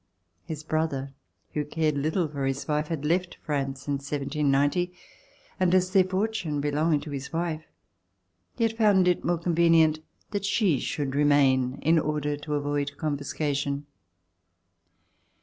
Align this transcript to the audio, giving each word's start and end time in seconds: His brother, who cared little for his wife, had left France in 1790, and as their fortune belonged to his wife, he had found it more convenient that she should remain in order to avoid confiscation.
His 0.45 0.63
brother, 0.63 1.13
who 1.53 1.63
cared 1.63 1.95
little 1.95 2.27
for 2.27 2.47
his 2.47 2.67
wife, 2.67 2.87
had 2.87 3.05
left 3.05 3.37
France 3.43 3.87
in 3.87 3.99
1790, 3.99 4.91
and 5.59 5.75
as 5.75 5.91
their 5.91 6.03
fortune 6.03 6.59
belonged 6.59 7.03
to 7.03 7.11
his 7.11 7.31
wife, 7.31 7.67
he 8.57 8.63
had 8.63 8.75
found 8.75 9.07
it 9.07 9.23
more 9.23 9.37
convenient 9.37 9.99
that 10.31 10.43
she 10.43 10.79
should 10.79 11.13
remain 11.13 11.77
in 11.83 11.99
order 11.99 12.35
to 12.35 12.55
avoid 12.55 12.97
confiscation. 12.97 13.85